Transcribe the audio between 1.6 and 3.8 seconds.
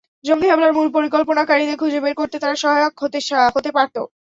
খুঁজে বের করতে তারা সহায়ক হতে